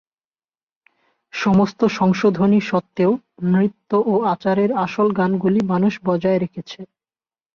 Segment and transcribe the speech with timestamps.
[1.33, 3.11] সমস্ত সংশোধনী সত্ত্বেও,
[3.43, 6.79] নৃত্য ও আচারের আসল গানগুলি মানুষ বজায় রেখেছে।